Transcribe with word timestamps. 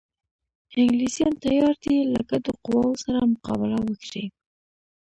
انګلیسیان 0.81 1.33
تیار 1.43 1.75
دي 1.83 1.95
له 2.13 2.21
ګډو 2.29 2.51
قواوو 2.63 3.01
سره 3.03 3.19
مقابله 3.33 3.77
وکړي. 3.81 4.25